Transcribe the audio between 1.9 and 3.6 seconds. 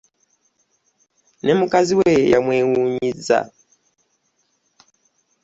we yamwewuunyizza.